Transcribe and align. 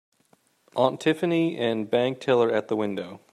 Aunt 0.75 0.99
Tiffany 0.99 1.55
and 1.59 1.87
bank 1.87 2.19
teller 2.19 2.49
at 2.51 2.69
the 2.69 2.75
window. 2.75 3.21